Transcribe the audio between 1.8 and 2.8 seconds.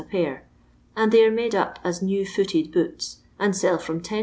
as new footed